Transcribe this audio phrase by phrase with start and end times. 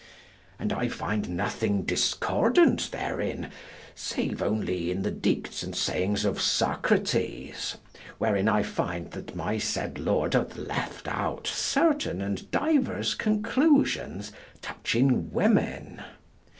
[0.57, 3.51] And I find nothing discordant therein,
[3.93, 7.77] save only in the dictes and sayings of Socrates,
[8.17, 14.31] wherein I find that my said Lord hath left out certain and divers conclusions
[14.63, 16.01] touching women.